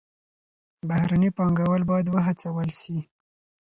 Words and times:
بهرني 0.89 1.29
پانګوال 1.37 1.81
بايد 1.89 2.07
وهڅول 2.09 2.69
سي. 2.81 2.97